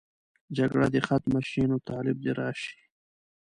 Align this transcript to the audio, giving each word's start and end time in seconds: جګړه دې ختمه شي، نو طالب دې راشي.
جګړه 0.57 0.87
دې 0.93 1.01
ختمه 1.07 1.41
شي، 1.49 1.63
نو 1.71 1.77
طالب 1.89 2.17
دې 2.23 2.31
راشي. 2.39 2.77